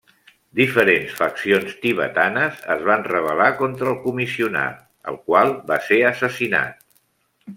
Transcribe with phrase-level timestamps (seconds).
[0.59, 4.81] Diferents faccions tibetanes es van rebel·lar contra el comissionat,
[5.13, 6.83] el qual va ser assassinat.